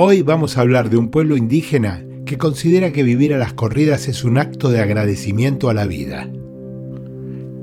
Hoy 0.00 0.22
vamos 0.22 0.56
a 0.56 0.60
hablar 0.60 0.90
de 0.90 0.96
un 0.96 1.10
pueblo 1.10 1.36
indígena 1.36 2.04
que 2.24 2.38
considera 2.38 2.92
que 2.92 3.02
vivir 3.02 3.34
a 3.34 3.36
las 3.36 3.52
corridas 3.54 4.06
es 4.06 4.22
un 4.22 4.38
acto 4.38 4.68
de 4.68 4.80
agradecimiento 4.80 5.68
a 5.68 5.74
la 5.74 5.86
vida. 5.86 6.30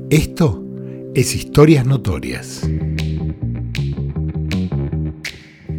Esto 0.10 0.62
es 1.13 1.34
Historias 1.34 1.86
Notorias. 1.86 2.63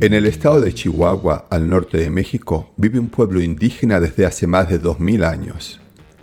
En 0.01 0.15
el 0.15 0.25
estado 0.25 0.63
de 0.63 0.73
Chihuahua, 0.73 1.47
al 1.51 1.69
norte 1.69 1.99
de 1.99 2.09
México, 2.09 2.73
vive 2.79 2.99
un 2.99 3.09
pueblo 3.09 3.43
indígena 3.43 4.01
desde 4.01 4.25
hace 4.25 4.47
más 4.47 4.71
de 4.71 4.79
2000 4.79 5.25
años. 5.25 5.79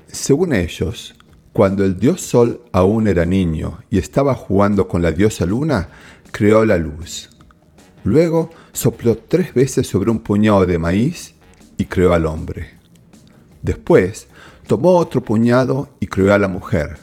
Según 0.08 0.54
ellos, 0.54 1.14
cuando 1.52 1.86
el 1.86 2.00
dios 2.00 2.22
Sol 2.22 2.62
aún 2.72 3.08
era 3.08 3.24
niño 3.24 3.84
y 3.92 4.00
estaba 4.00 4.34
jugando 4.34 4.88
con 4.88 5.04
la 5.04 5.12
diosa 5.12 5.46
Luna, 5.46 5.90
creó 6.32 6.66
la 6.66 6.78
luz. 6.78 7.30
Luego 8.04 8.50
sopló 8.72 9.18
tres 9.18 9.54
veces 9.54 9.88
sobre 9.88 10.12
un 10.12 10.20
puñado 10.20 10.66
de 10.66 10.78
maíz 10.78 11.36
y 11.78 11.86
creó 11.86 12.14
al 12.14 12.26
hombre. 12.26 12.72
Después 13.62 14.28
tomó 14.68 14.98
otro 14.98 15.24
puñado 15.24 15.90
y 16.00 16.08
creó 16.08 16.34
a 16.34 16.40
la 16.40 16.48
mujer, 16.48 16.98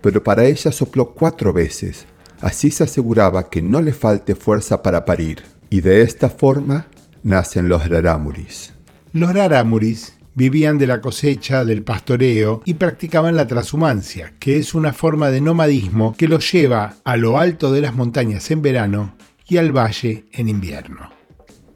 pero 0.00 0.22
para 0.22 0.44
ella 0.44 0.72
sopló 0.72 1.10
cuatro 1.10 1.52
veces, 1.52 2.06
así 2.40 2.70
se 2.70 2.84
aseguraba 2.84 3.50
que 3.50 3.60
no 3.60 3.82
le 3.82 3.92
falte 3.92 4.34
fuerza 4.34 4.82
para 4.82 5.04
parir 5.04 5.42
y 5.68 5.82
de 5.82 6.02
esta 6.02 6.30
forma 6.30 6.86
nacen 7.22 7.68
los 7.68 7.88
rarámuris. 7.88 8.72
Los 9.12 9.34
rarámuris 9.34 10.14
vivían 10.34 10.78
de 10.78 10.86
la 10.86 11.00
cosecha, 11.00 11.64
del 11.64 11.82
pastoreo 11.82 12.62
y 12.64 12.74
practicaban 12.74 13.36
la 13.36 13.46
transhumancia, 13.46 14.32
que 14.38 14.56
es 14.56 14.74
una 14.74 14.92
forma 14.92 15.30
de 15.30 15.40
nomadismo 15.40 16.14
que 16.16 16.28
los 16.28 16.50
lleva 16.50 16.94
a 17.04 17.16
lo 17.16 17.38
alto 17.38 17.72
de 17.72 17.82
las 17.82 17.94
montañas 17.94 18.50
en 18.50 18.62
verano 18.62 19.14
al 19.58 19.76
valle 19.76 20.26
en 20.32 20.48
invierno. 20.48 21.10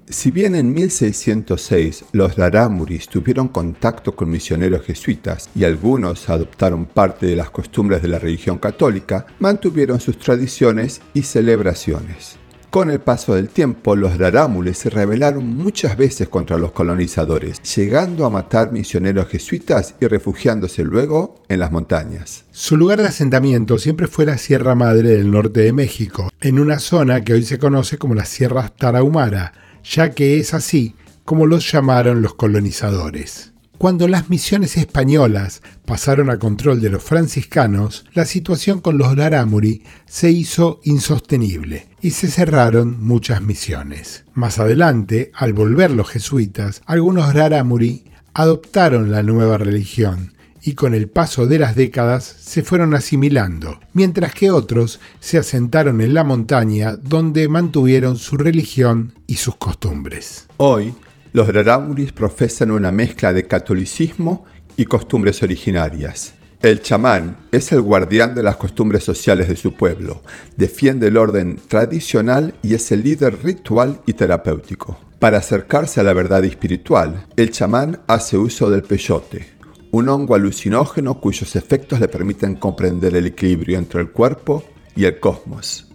Si 0.09 0.31
bien 0.31 0.55
en 0.55 0.73
1606 0.75 2.05
los 2.13 2.37
rarámuris 2.37 3.09
tuvieron 3.09 3.49
contacto 3.49 4.15
con 4.15 4.31
misioneros 4.31 4.85
jesuitas 4.85 5.49
y 5.55 5.65
algunos 5.65 6.29
adoptaron 6.29 6.85
parte 6.85 7.27
de 7.27 7.37
las 7.37 7.51
costumbres 7.51 8.03
de 8.03 8.09
la 8.09 8.19
religión 8.19 8.59
católica, 8.59 9.27
mantuvieron 9.39 10.01
sus 10.01 10.19
tradiciones 10.19 11.01
y 11.15 11.23
celebraciones. 11.23 12.39
Con 12.75 12.91
el 12.91 12.99
paso 12.99 13.37
del 13.37 13.51
tiempo, 13.51 13.95
los 13.95 14.19
rarámules 14.19 14.79
se 14.79 14.91
rebelaron 14.91 15.47
muchas 15.47 15.97
veces 15.97 16.29
contra 16.29 16.59
los 16.59 16.73
colonizadores, 16.73 17.63
llegando 17.77 18.27
a 18.27 18.31
matar 18.31 18.73
misioneros 18.73 19.29
jesuitas 19.29 19.95
y 20.01 20.09
refugiándose 20.09 20.83
luego 20.83 21.41
en 21.49 21.61
las 21.61 21.71
montañas. 21.71 22.47
Su 22.51 22.77
lugar 22.77 23.01
de 23.01 23.07
asentamiento 23.07 23.79
siempre 23.79 24.09
fue 24.09 24.27
la 24.27 24.39
Sierra 24.39 24.75
Madre 24.75 25.11
del 25.11 25.31
norte 25.31 25.61
de 25.61 25.73
México, 25.73 26.33
en 26.41 26.59
una 26.59 26.81
zona 26.81 27.23
que 27.23 27.35
hoy 27.35 27.45
se 27.45 27.61
conoce 27.61 27.97
como 27.97 28.17
las 28.17 28.29
Sierras 28.29 28.75
Tarahumara, 28.75 29.53
ya 29.85 30.11
que 30.11 30.41
es 30.41 30.53
así 30.53 30.97
como 31.25 31.47
los 31.47 31.71
llamaron 31.71 32.23
los 32.23 32.35
colonizadores. 32.35 33.54
Cuando 33.79 34.09
las 34.09 34.31
misiones 34.31 34.77
españolas 34.77 35.61
pasaron 35.85 36.31
a 36.31 36.39
control 36.39 36.81
de 36.81 36.91
los 36.91 37.03
franciscanos, 37.03 38.07
la 38.15 38.25
situación 38.25 38.81
con 38.81 38.99
los 38.99 39.17
Laramuri 39.17 39.83
se 40.07 40.31
hizo 40.31 40.81
insostenible 40.85 41.89
y 42.01 42.13
se 42.13 42.29
cerraron 42.29 43.03
muchas 43.03 43.43
misiones. 43.43 44.25
Más 44.33 44.59
adelante, 44.59 45.33
al 45.35 45.53
volver 45.53 45.91
los 45.91 46.09
jesuitas, 46.09 46.83
algunos 46.87 47.35
Laramuri 47.35 48.05
adoptaron 48.33 49.11
la 49.11 49.23
nueva 49.23 49.59
religión 49.59 50.35
y 50.63 50.75
con 50.75 50.95
el 50.95 51.09
paso 51.09 51.47
de 51.47 51.59
las 51.59 51.75
décadas 51.75 52.25
se 52.25 52.63
fueron 52.63 52.95
asimilando, 52.95 53.81
mientras 53.93 54.35
que 54.35 54.51
otros 54.51 54.99
se 55.21 55.37
asentaron 55.37 56.01
en 56.01 56.15
la 56.15 56.25
montaña 56.25 56.97
donde 56.97 57.49
mantuvieron 57.49 58.17
su 58.17 58.39
religión 58.39 59.13
y 59.27 59.35
sus 59.35 59.57
costumbres. 59.57 60.47
Hoy, 60.57 60.95
los 61.35 61.53
rarámuris 61.53 62.13
profesan 62.13 62.71
una 62.71 62.93
mezcla 62.93 63.33
de 63.33 63.49
catolicismo 63.49 64.45
y 64.77 64.85
costumbres 64.85 65.43
originarias. 65.43 66.35
El 66.63 66.81
chamán 66.81 67.37
es 67.51 67.73
el 67.73 67.83
guardián 67.83 68.37
de 68.37 68.45
las 68.45 68.57
costumbres 68.57 69.03
sociales 69.03 69.49
de 69.49 69.57
su 69.57 69.75
pueblo, 69.75 70.23
defiende 70.57 71.09
el 71.09 71.17
orden 71.17 71.59
tradicional 71.67 72.55
y 72.63 72.75
es 72.75 72.91
el 72.93 73.03
líder 73.03 73.43
ritual 73.43 74.01
y 74.07 74.13
terapéutico. 74.13 74.97
Para 75.19 75.39
acercarse 75.39 75.99
a 75.99 76.05
la 76.05 76.13
verdad 76.13 76.45
espiritual, 76.45 77.27
el 77.37 77.51
chamán 77.51 77.99
hace 78.07 78.39
uso 78.39 78.71
del 78.71 78.85
peyote, 78.85 79.45
un 79.91 80.09
hongo 80.09 80.37
alucinógeno 80.37 81.21
cuyos 81.21 81.57
efectos 81.57 81.99
le 81.99 82.07
permiten 82.07 82.55
comprender 82.55 83.17
el 83.17 83.27
equilibrio 83.27 83.77
entre 83.77 84.01
el 84.01 84.13
cuerpo 84.13 84.63
y 84.95 85.05
el 85.05 85.19
cosmos. 85.19 85.94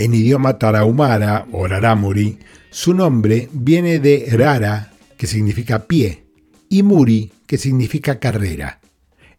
En 0.00 0.14
idioma 0.14 0.56
tarahumara 0.56 1.46
o 1.52 1.68
rarámuri, 1.68 2.38
su 2.70 2.94
nombre 2.94 3.50
viene 3.52 3.98
de 3.98 4.28
rara, 4.32 4.94
que 5.18 5.26
significa 5.26 5.86
pie, 5.86 6.24
y 6.70 6.82
muri, 6.82 7.30
que 7.46 7.58
significa 7.58 8.18
carrera, 8.18 8.80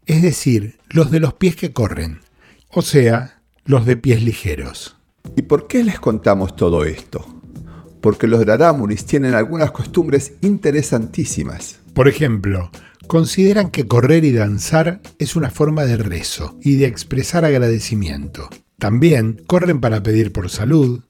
es 0.06 0.22
decir, 0.22 0.78
los 0.88 1.10
de 1.10 1.18
los 1.18 1.34
pies 1.34 1.56
que 1.56 1.72
corren, 1.72 2.20
o 2.68 2.80
sea, 2.80 3.40
los 3.64 3.86
de 3.86 3.96
pies 3.96 4.22
ligeros. 4.22 4.96
¿Y 5.36 5.42
por 5.42 5.66
qué 5.66 5.82
les 5.82 5.98
contamos 5.98 6.54
todo 6.54 6.84
esto? 6.84 7.26
Porque 8.00 8.28
los 8.28 8.46
rarámuris 8.46 9.04
tienen 9.04 9.34
algunas 9.34 9.72
costumbres 9.72 10.34
interesantísimas. 10.42 11.80
Por 11.92 12.06
ejemplo, 12.06 12.70
consideran 13.08 13.72
que 13.72 13.88
correr 13.88 14.24
y 14.24 14.30
danzar 14.30 15.00
es 15.18 15.34
una 15.34 15.50
forma 15.50 15.86
de 15.86 15.96
rezo 15.96 16.56
y 16.62 16.76
de 16.76 16.86
expresar 16.86 17.44
agradecimiento. 17.44 18.48
También 18.82 19.40
corren 19.46 19.80
para 19.80 20.02
pedir 20.02 20.32
por 20.32 20.50
salud, 20.50 21.02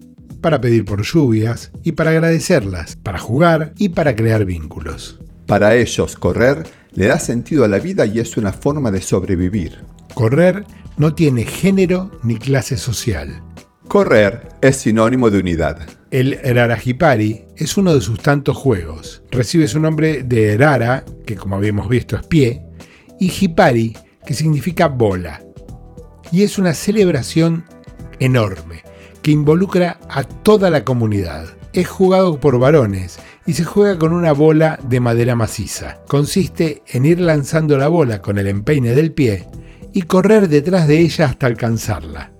para 0.43 0.61
pedir 0.61 0.85
por 0.85 1.01
lluvias 1.05 1.73
y 1.83 1.93
para 1.93 2.11
agradecerlas, 2.11 2.97
para 2.97 3.19
jugar 3.19 3.73
y 3.79 3.89
para 3.89 4.15
crear 4.15 4.45
vínculos. 4.45 5.19
Para 5.47 5.75
ellos, 5.75 6.17
correr 6.17 6.65
le 6.93 7.07
da 7.07 7.19
sentido 7.19 7.65
a 7.65 7.69
la 7.69 7.79
vida 7.79 8.05
y 8.05 8.19
es 8.19 8.37
una 8.37 8.53
forma 8.53 8.91
de 8.91 9.01
sobrevivir. 9.01 9.79
Correr 10.13 10.67
no 10.99 11.15
tiene 11.15 11.47
género 11.47 12.11
ni 12.23 12.37
clase 12.37 12.77
social. 12.77 13.43
Correr 13.89 14.51
es 14.61 14.77
sinónimo 14.77 15.31
de 15.31 15.39
unidad. 15.39 15.79
El 16.11 16.35
Erarajipari 16.45 17.47
es 17.57 17.79
uno 17.79 17.95
de 17.95 18.03
sus 18.03 18.21
tantos 18.21 18.55
juegos. 18.55 19.23
Recibe 19.31 19.67
su 19.67 19.81
nombre 19.81 20.25
de 20.25 20.53
Erara, 20.53 21.07
que 21.25 21.37
como 21.37 21.57
habíamos 21.57 21.89
visto 21.89 22.17
es 22.17 22.27
pie, 22.27 22.67
y 23.19 23.33
Hipari, 23.33 23.97
que 24.27 24.35
significa 24.35 24.89
bola. 24.89 25.42
Y 26.33 26.43
es 26.43 26.59
una 26.59 26.73
celebración 26.73 27.65
enorme 28.19 28.83
que 29.23 29.31
involucra 29.31 29.99
a 30.09 30.25
toda 30.25 30.71
la 30.71 30.83
comunidad. 30.83 31.47
Es 31.73 31.89
jugado 31.89 32.41
por 32.41 32.59
varones 32.59 33.19
y 33.47 33.53
se 33.53 33.65
juega 33.65 33.99
con 33.99 34.13
una 34.13 34.33
bola 34.33 34.79
de 34.83 35.01
madera 35.01 35.37
maciza. 35.37 36.01
Consiste 36.09 36.83
en 36.89 37.05
ir 37.05 37.21
lanzando 37.21 37.79
la 37.79 37.89
bola 37.89 38.23
con 38.23 38.39
el 38.39 38.47
empeine 38.47 38.95
del 38.95 39.13
pie 39.13 39.47
y 39.93 40.03
correr 40.03 40.49
detrás 40.49 40.89
de 40.89 41.01
ella 41.01 41.27
hasta 41.27 41.47
alcanzarla. 41.47 42.33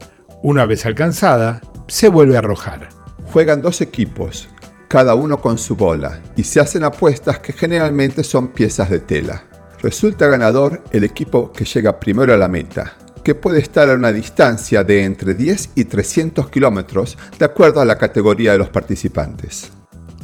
Una 0.43 0.65
vez 0.67 0.87
alcanzada, 0.87 1.61
se 1.87 2.09
vuelve 2.09 2.37
a 2.37 2.41
arrojar. 2.41 2.89
Juegan 3.33 3.63
dos 3.63 3.81
equipos, 3.81 4.49
cada 4.89 5.15
uno 5.15 5.41
con 5.41 5.59
su 5.59 5.77
bola, 5.77 6.21
y 6.37 6.45
se 6.45 6.61
hacen 6.61 6.85
apuestas 6.85 7.39
que 7.39 7.53
generalmente 7.53 8.25
son 8.25 8.49
piezas 8.49 8.91
de 8.91 9.01
tela. 9.01 9.45
Resulta 9.81 10.27
ganador 10.29 10.83
el 10.93 11.05
equipo 11.05 11.53
que 11.53 11.65
llega 11.65 12.01
primero 12.01 12.35
a 12.35 12.37
la 12.37 12.49
meta, 12.49 12.97
que 13.23 13.35
puede 13.35 13.61
estar 13.61 13.91
a 13.91 13.95
una 13.95 14.13
distancia 14.13 14.85
de 14.85 15.05
entre 15.05 15.35
10 15.35 15.71
y 15.75 15.85
300 15.85 16.51
kilómetros 16.51 17.19
de 17.39 17.45
acuerdo 17.45 17.81
a 17.81 17.85
la 17.85 17.99
categoría 17.99 18.53
de 18.53 18.59
los 18.59 18.69
participantes. 18.69 19.71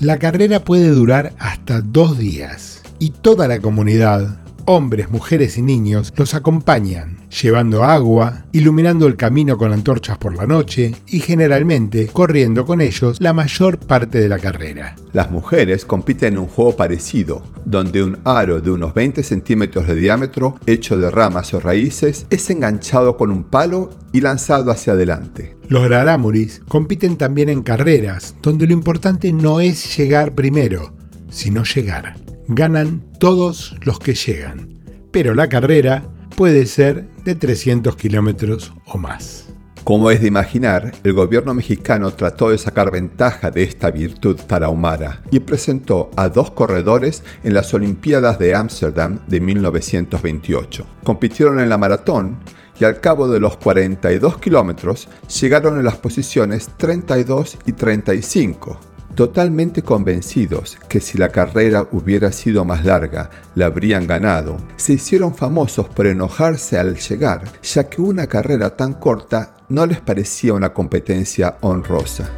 La 0.01 0.19
carrera 0.19 0.65
puede 0.65 0.91
durar 0.91 1.33
hasta 1.39 1.81
dos 1.81 2.19
días 2.19 2.83
y 2.99 3.11
toda 3.11 3.49
la 3.49 3.61
comunidad, 3.61 4.41
hombres, 4.65 5.11
mujeres 5.11 5.59
y 5.59 5.63
niños, 5.63 6.13
los 6.17 6.35
acompañan, 6.35 7.18
llevando 7.31 7.85
agua, 7.85 8.45
iluminando 8.53 9.07
el 9.07 9.17
camino 9.17 9.57
con 9.57 9.73
antorchas 9.73 10.19
por 10.19 10.37
la 10.37 10.47
noche 10.47 10.95
y 11.07 11.21
generalmente 11.21 12.07
corriendo 12.09 12.65
con 12.65 12.81
ellos 12.81 13.21
la 13.21 13.33
mayor 13.33 13.79
parte 13.79 14.19
de 14.19 14.29
la 14.29 14.39
carrera. 14.39 14.97
Las 15.13 15.31
mujeres 15.31 15.85
compiten 15.85 16.35
en 16.35 16.41
un 16.41 16.47
juego 16.47 16.77
parecido, 16.77 17.43
donde 17.65 18.03
un 18.03 18.19
aro 18.25 18.61
de 18.61 18.71
unos 18.71 18.95
20 18.95 19.23
centímetros 19.23 19.87
de 19.87 19.95
diámetro, 19.95 20.57
hecho 20.67 20.97
de 20.97 21.11
ramas 21.11 21.55
o 21.55 21.61
raíces, 21.61 22.27
es 22.31 22.51
enganchado 22.51 23.17
con 23.17 23.31
un 23.31 23.45
palo 23.45 23.91
y 24.13 24.21
lanzado 24.21 24.71
hacia 24.71 24.95
adelante. 24.95 25.57
Los 25.69 25.89
rarámuris 25.89 26.63
compiten 26.69 27.17
también 27.17 27.49
en 27.49 27.63
carreras, 27.63 28.35
donde 28.43 28.67
lo 28.67 28.73
importante 28.73 29.33
no 29.33 29.61
es 29.61 29.97
llegar 29.97 30.35
primero, 30.35 30.93
sino 31.31 31.65
llegar 31.65 32.17
ganan 32.49 33.03
todos 33.21 33.77
los 33.83 33.99
que 33.99 34.15
llegan, 34.15 34.81
pero 35.13 35.35
la 35.35 35.49
carrera 35.49 36.05
puede 36.39 36.67
ser 36.67 37.09
de 37.25 37.35
300 37.35 37.97
kilómetros 37.97 38.73
o 38.87 38.97
más. 38.97 39.49
Como 39.83 40.09
es 40.13 40.21
de 40.21 40.29
imaginar, 40.29 40.93
el 41.03 41.13
gobierno 41.13 41.53
mexicano 41.53 42.13
trató 42.13 42.51
de 42.51 42.59
sacar 42.59 42.93
ventaja 42.93 43.51
de 43.51 43.65
esta 43.65 43.91
virtud 43.91 44.39
para 44.47 44.69
Humara 44.69 45.21
y 45.33 45.41
presentó 45.41 46.13
a 46.15 46.29
dos 46.29 46.53
corredores 46.53 47.25
en 47.43 47.55
las 47.55 47.75
Olimpiadas 47.75 48.39
de 48.39 48.55
Ámsterdam 48.55 49.19
de 49.27 49.41
1928. 49.41 50.87
Compitieron 51.03 51.59
en 51.59 51.69
la 51.69 51.77
maratón 51.77 52.39
y 52.79 52.85
al 52.85 53.01
cabo 53.01 53.27
de 53.27 53.41
los 53.41 53.57
42 53.57 54.39
kilómetros 54.39 55.09
llegaron 55.41 55.77
en 55.77 55.85
las 55.85 55.97
posiciones 55.97 56.71
32 56.77 57.59
y 57.67 57.73
35, 57.73 58.79
totalmente 59.19 59.83
convencidos 59.83 60.79
que 60.89 61.01
si 61.01 61.19
la 61.19 61.31
carrera 61.31 61.89
hubiera 61.91 62.31
sido 62.31 62.65
más 62.65 62.85
larga, 62.85 63.31
la 63.57 63.67
habrían 63.67 64.07
ganado, 64.07 64.59
se 64.77 64.93
hicieron 64.93 65.35
famosos 65.35 65.89
por 65.89 66.07
enojarse 66.07 66.79
al 66.79 66.97
llegar, 66.97 67.43
ya 67.61 67.89
que 67.89 68.01
una 68.01 68.29
carrera 68.29 68.77
tan 68.77 68.95
corta 68.95 69.57
no 69.69 69.87
les 69.87 70.01
parecía 70.01 70.55
una 70.55 70.73
competencia 70.73 71.57
honrosa. 71.63 72.31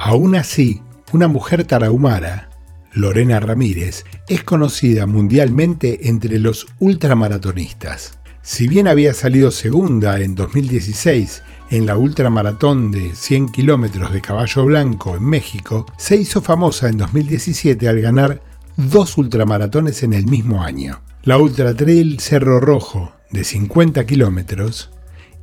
Aún 0.00 0.34
así, 0.34 0.82
una 1.12 1.28
mujer 1.28 1.62
tarahumara, 1.62 2.50
Lorena 2.92 3.38
Ramírez, 3.38 4.04
es 4.26 4.42
conocida 4.42 5.06
mundialmente 5.06 6.08
entre 6.08 6.40
los 6.40 6.66
ultramaratonistas. 6.80 8.18
Si 8.42 8.66
bien 8.66 8.88
había 8.88 9.14
salido 9.14 9.52
segunda 9.52 10.20
en 10.20 10.34
2016 10.34 11.44
en 11.70 11.86
la 11.86 11.96
ultramaratón 11.96 12.90
de 12.90 13.14
100 13.14 13.48
kilómetros 13.48 14.12
de 14.12 14.20
caballo 14.20 14.64
blanco 14.64 15.16
en 15.16 15.24
México, 15.24 15.86
se 15.96 16.16
hizo 16.16 16.40
famosa 16.40 16.88
en 16.88 16.98
2017 16.98 17.88
al 17.88 18.00
ganar 18.00 18.42
dos 18.76 19.16
ultramaratones 19.18 20.02
en 20.02 20.12
el 20.12 20.26
mismo 20.26 20.62
año. 20.62 21.00
La 21.24 21.38
Ultra 21.38 21.74
Trail 21.74 22.20
Cerro 22.20 22.60
Rojo 22.60 23.12
de 23.30 23.44
50 23.44 24.06
kilómetros 24.06 24.90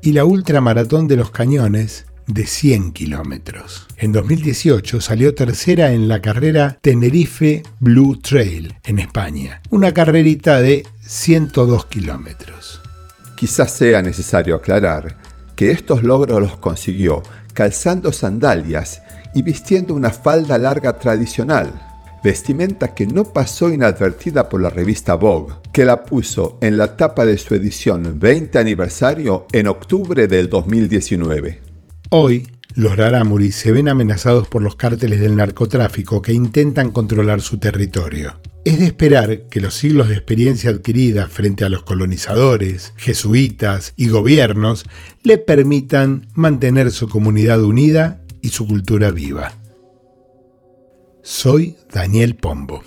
y 0.01 0.13
la 0.13 0.25
Ultramaratón 0.25 1.07
de 1.07 1.17
los 1.17 1.31
Cañones 1.31 2.05
de 2.27 2.45
100 2.45 2.93
kilómetros. 2.93 3.87
En 3.97 4.11
2018 4.11 5.01
salió 5.01 5.35
tercera 5.35 5.91
en 5.91 6.07
la 6.07 6.21
carrera 6.21 6.77
Tenerife 6.81 7.63
Blue 7.79 8.19
Trail 8.21 8.75
en 8.83 8.99
España, 8.99 9.61
una 9.69 9.93
carrerita 9.93 10.61
de 10.61 10.85
102 11.01 11.85
kilómetros. 11.87 12.81
Quizás 13.35 13.73
sea 13.73 14.01
necesario 14.01 14.55
aclarar 14.55 15.17
estos 15.71 16.04
logros 16.04 16.42
los 16.42 16.57
consiguió 16.57 17.24
calzando 17.54 18.12
sandalias 18.12 19.01
y 19.33 19.42
vistiendo 19.42 19.94
una 19.94 20.10
falda 20.10 20.57
larga 20.57 20.98
tradicional, 20.98 21.71
vestimenta 22.24 22.94
que 22.94 23.06
no 23.06 23.25
pasó 23.25 23.69
inadvertida 23.69 24.50
por 24.50 24.62
la 24.62 24.69
revista 24.69 25.15
Vogue, 25.15 25.56
que 25.71 25.86
la 25.86 26.04
puso 26.04 26.57
en 26.62 26.77
la 26.77 26.95
tapa 26.95 27.25
de 27.25 27.38
su 27.38 27.56
edición 27.56 28.19
20 28.19 28.57
aniversario 28.60 29.48
en 29.51 29.68
octubre 29.68 30.27
del 30.27 30.50
2019. 30.50 31.62
Hoy, 32.10 32.48
los 32.75 32.95
rarámuri 32.95 33.51
se 33.51 33.71
ven 33.71 33.88
amenazados 33.88 34.48
por 34.48 34.62
los 34.62 34.75
cárteles 34.75 35.19
del 35.19 35.36
narcotráfico 35.36 36.21
que 36.21 36.33
intentan 36.33 36.92
controlar 36.92 37.42
su 37.42 37.57
territorio. 37.57 38.33
Es 38.65 38.80
de 38.80 38.86
esperar 38.86 39.50
que 39.50 39.60
los 39.60 39.74
siglos 39.74 40.07
de 40.07 40.15
experiencia 40.15 40.69
adquirida 40.69 41.27
frente 41.27 41.65
a 41.65 41.69
los 41.69 41.83
colonizadores, 41.83 42.94
jesuitas 42.95 43.94
y 43.98 44.07
gobiernos 44.07 44.86
le 45.21 45.38
permitan 45.38 46.27
mantener 46.33 46.92
su 46.92 47.10
comunidad 47.10 47.62
unida 47.62 48.21
y 48.42 48.50
su 48.50 48.65
cultura 48.65 49.12
viva. 49.12 49.51
Soy 51.21 51.75
Daniel 51.92 52.36
Pombo. 52.36 52.83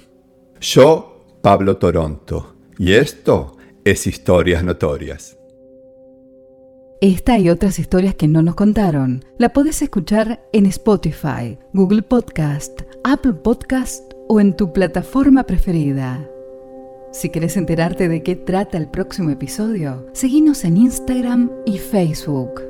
Yo, 0.61 1.40
Pablo 1.43 1.76
Toronto. 1.76 2.56
Y 2.78 2.93
esto 2.93 3.58
es 3.84 4.06
Historias 4.06 4.64
Notorias. 4.64 5.37
Esta 7.02 7.38
y 7.38 7.50
otras 7.50 7.78
historias 7.78 8.14
que 8.14 8.28
no 8.28 8.40
nos 8.40 8.55
contaron 8.55 9.23
la 9.38 9.52
puedes 9.52 9.82
escuchar 9.82 10.43
en 10.55 10.64
Spotify, 10.64 11.58
Google 11.75 12.02
Podcast, 12.02 12.81
Apple 13.05 13.34
Podcast 13.34 14.15
o 14.28 14.40
en 14.40 14.55
tu 14.55 14.73
plataforma 14.73 15.44
preferida. 15.44 16.28
Si 17.12 17.31
quieres 17.31 17.56
enterarte 17.56 18.08
de 18.08 18.23
qué 18.23 18.37
trata 18.37 18.76
el 18.76 18.88
próximo 18.88 19.31
episodio, 19.31 20.06
seguinos 20.12 20.64
en 20.64 20.76
Instagram 20.76 21.50
y 21.64 21.78
Facebook. 21.78 22.65